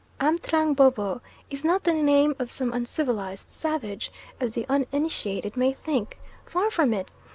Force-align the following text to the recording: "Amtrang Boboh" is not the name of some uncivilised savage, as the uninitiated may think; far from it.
"Amtrang 0.19 0.73
Boboh" 0.75 1.21
is 1.51 1.63
not 1.63 1.83
the 1.83 1.93
name 1.93 2.35
of 2.39 2.51
some 2.51 2.73
uncivilised 2.73 3.51
savage, 3.51 4.11
as 4.39 4.53
the 4.53 4.65
uninitiated 4.67 5.55
may 5.55 5.73
think; 5.73 6.17
far 6.43 6.71
from 6.71 6.91
it. 6.91 7.13